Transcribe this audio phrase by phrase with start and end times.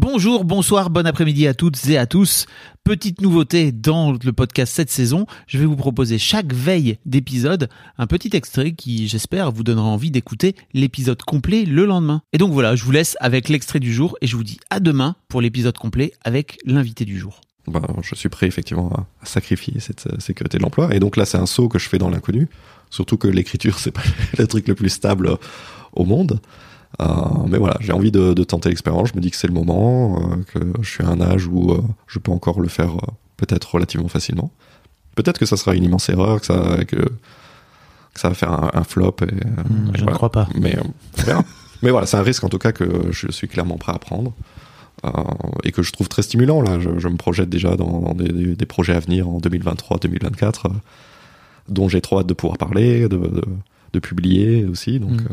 [0.00, 2.46] Bonjour, bonsoir, bon après-midi à toutes et à tous.
[2.84, 8.06] Petite nouveauté dans le podcast cette saison, je vais vous proposer chaque veille d'épisode un
[8.06, 12.22] petit extrait qui, j'espère, vous donnera envie d'écouter l'épisode complet le lendemain.
[12.32, 14.78] Et donc voilà, je vous laisse avec l'extrait du jour et je vous dis à
[14.78, 17.40] demain pour l'épisode complet avec l'invité du jour.
[17.66, 20.94] Ben, je suis prêt effectivement à, sacrifier cette euh, sécurité de l'emploi.
[20.94, 22.46] Et donc là, c'est un saut que je fais dans l'inconnu.
[22.88, 24.04] Surtout que l'écriture, c'est pas
[24.38, 25.38] le truc le plus stable
[25.92, 26.40] au monde.
[27.00, 27.04] Euh,
[27.48, 29.10] mais voilà, j'ai envie de, de tenter l'expérience.
[29.10, 31.70] Je me dis que c'est le moment, euh, que je suis à un âge où
[31.72, 34.50] euh, je peux encore le faire euh, peut-être relativement facilement.
[35.14, 37.08] Peut-être que ça sera une immense erreur, que ça, que, que
[38.20, 39.14] ça va faire un, un flop.
[39.22, 39.28] Et, euh,
[39.68, 40.48] Hmm, je ne crois pas.
[40.56, 40.82] Mais euh,
[41.82, 44.32] mais voilà, c'est un risque en tout cas que je suis clairement prêt à prendre.
[45.04, 45.10] Euh,
[45.62, 46.80] et que je trouve très stimulant là.
[46.80, 50.66] Je, je me projette déjà dans, dans des, des- des projets à venir en 2023-2024,
[50.66, 50.68] euh,
[51.68, 53.44] dont j'ai trop hâte de pouvoir parler, de, de,
[53.92, 54.98] de publier aussi.
[54.98, 55.26] Donc Mm.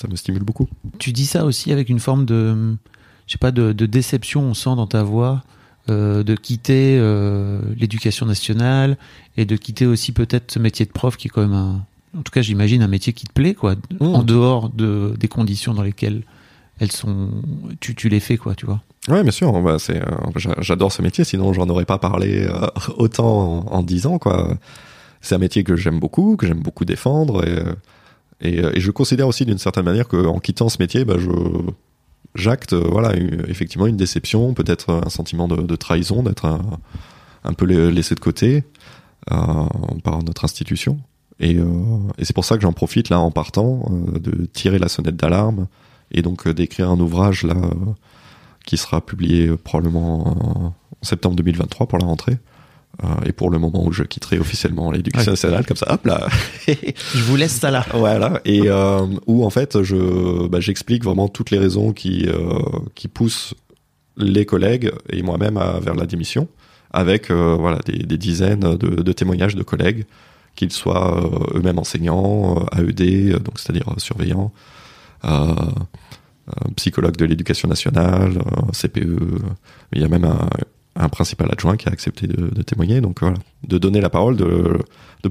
[0.00, 0.68] Ça me stimule beaucoup.
[0.98, 2.76] Tu dis ça aussi avec une forme de,
[3.26, 5.42] je sais pas, de, de déception, on sent dans ta voix,
[5.88, 8.96] euh, de quitter euh, l'éducation nationale
[9.36, 11.84] et de quitter aussi peut-être ce métier de prof qui est quand même un,
[12.16, 15.74] en tout cas j'imagine un métier qui te plaît quoi, en dehors de des conditions
[15.74, 16.22] dans lesquelles
[16.78, 17.28] elles sont,
[17.80, 18.80] tu, tu les fais quoi, tu vois.
[19.08, 19.52] Ouais, bien sûr.
[19.60, 21.24] Bah, c'est, euh, j'a- j'adore ce métier.
[21.24, 24.56] Sinon, j'en aurais pas parlé euh, autant en, 10 ans, quoi.
[25.20, 27.74] C'est un métier que j'aime beaucoup, que j'aime beaucoup défendre, et, euh,
[28.40, 31.16] et, euh, et je considère aussi d'une certaine manière qu'en quittant ce métier, bah,
[32.34, 33.14] j'acte, euh, voilà,
[33.48, 36.46] effectivement une déception, peut-être un sentiment de, trahison, d'être
[37.44, 38.64] un, peu la- laissé de côté
[39.30, 39.34] euh,
[40.02, 41.00] par notre institution.
[41.42, 41.56] Et,
[42.20, 45.68] c'est pour ça que j'en profite là en partant de tirer la sonnette d'alarme
[46.12, 47.54] et donc d'écrire un ouvrage là
[48.66, 52.36] qui sera publié probablement en, en septembre 2023 pour la rentrée.
[53.02, 56.28] Euh, et pour le moment où je quitterai officiellement l'éducation nationale, comme ça, hop là,
[56.66, 57.86] Je vous laisse ça là.
[57.94, 58.40] voilà.
[58.44, 62.58] Et euh, où en fait, je, bah, j'explique vraiment toutes les raisons qui euh,
[62.94, 63.54] qui poussent
[64.16, 66.48] les collègues et moi-même vers la démission,
[66.92, 70.04] avec euh, voilà des, des dizaines de, de témoignages de collègues,
[70.56, 74.52] qu'ils soient eux-mêmes enseignants, AED, donc c'est-à-dire surveillants,
[75.24, 75.54] euh,
[76.76, 79.18] psychologues de l'éducation nationale, CPE.
[79.92, 80.48] Il y a même un,
[80.96, 83.00] un principal adjoint qui a accepté de, témoigner.
[83.00, 83.36] Donc voilà,
[83.66, 84.78] de donner la parole, de,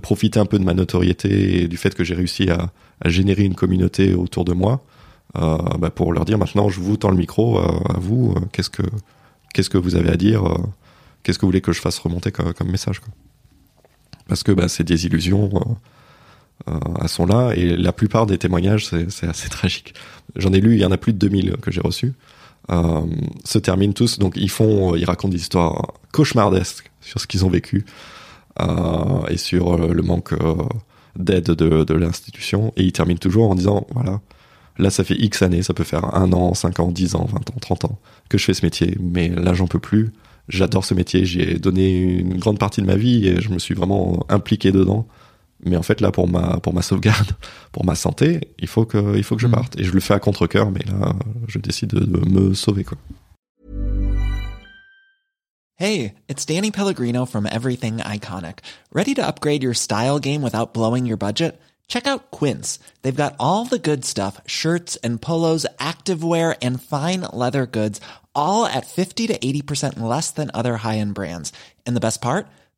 [0.01, 2.71] profiter un peu de ma notoriété et du fait que j'ai réussi à,
[3.05, 4.83] générer une communauté autour de moi,
[5.37, 8.33] euh, bah, pour leur dire maintenant, je vous tends le micro euh, à vous.
[8.35, 8.83] euh, qu'est-ce que
[9.53, 10.43] qu'est-ce que vous avez à dire
[11.23, 13.01] Qu'est-ce que vous voulez que je fasse remonter comme, message.
[14.27, 15.77] Parce que bah, ces désillusions
[16.67, 19.93] euh, elles sont là et la plupart des témoignages, c'est c'est assez tragique.
[20.35, 22.13] J'en ai lu, il y en a plus de 2000 que j'ai reçus.
[22.71, 23.01] Euh,
[23.45, 27.49] se terminent tous, donc ils font, ils racontent des histoires cauchemardesques sur ce qu'ils ont
[27.49, 27.85] vécu
[28.59, 30.55] euh, et sur euh, le manque euh,
[31.15, 32.73] d'aide de, l'institution.
[32.77, 34.21] Et ils terminent toujours en disant, voilà,
[34.77, 37.37] là ça fait X années, ça peut faire un an, 5 ans, 10 ans, 20
[37.37, 40.11] ans, 30 ans que je fais ce métier, mais là j'en peux plus.
[40.47, 43.59] J'adore ce métier, j'y ai donné une grande partie de ma vie et je me
[43.59, 45.07] suis vraiment impliqué dedans.
[45.65, 47.31] Mais en fait, là, pour ma, pour ma sauvegarde,
[47.71, 49.53] pour ma santé, il faut que, il faut que je Mhm.
[49.53, 49.77] parte.
[49.79, 51.13] Et je le fais à contre-cœur, mais là,
[51.47, 52.97] je décide de, de me sauver, quoi.
[55.75, 58.59] Hey, it's Danny Pellegrino from Everything Iconic.
[58.91, 61.57] Ready to upgrade your style game without blowing your budget?
[61.87, 62.79] Check out Quince.
[63.01, 68.01] They've got all the good stuff shirts and polos, activewear, and fine leather goods,
[68.35, 71.51] all at 50 to 80% less than other high end brands.
[71.87, 72.47] And the best part?